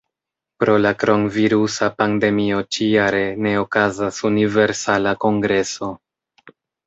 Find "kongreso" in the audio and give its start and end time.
5.27-5.91